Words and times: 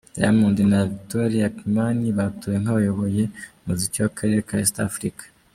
Diamond 0.19 0.57
na 0.71 0.79
Victoria 0.91 1.45
Kimani 1.57 2.07
batowe 2.17 2.55
nk'abayoboye 2.61 3.23
umuziki 3.61 3.97
w'akarere 4.03 4.41
ka 4.47 4.55
East 4.61 4.77
Africa. 4.89 5.23